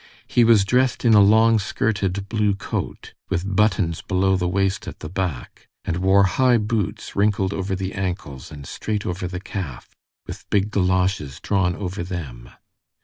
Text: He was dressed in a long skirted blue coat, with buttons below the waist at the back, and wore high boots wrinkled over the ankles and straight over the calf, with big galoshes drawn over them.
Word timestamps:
He 0.25 0.43
was 0.43 0.65
dressed 0.65 1.05
in 1.05 1.13
a 1.13 1.19
long 1.21 1.59
skirted 1.59 2.27
blue 2.27 2.55
coat, 2.55 3.13
with 3.29 3.55
buttons 3.55 4.01
below 4.01 4.35
the 4.35 4.47
waist 4.47 4.87
at 4.87 4.99
the 4.99 5.09
back, 5.09 5.67
and 5.85 5.97
wore 5.97 6.23
high 6.23 6.57
boots 6.57 7.15
wrinkled 7.15 7.53
over 7.53 7.75
the 7.75 7.93
ankles 7.93 8.51
and 8.51 8.65
straight 8.65 9.05
over 9.05 9.27
the 9.27 9.39
calf, 9.39 9.95
with 10.25 10.49
big 10.49 10.71
galoshes 10.71 11.39
drawn 11.39 11.75
over 11.75 12.03
them. 12.03 12.49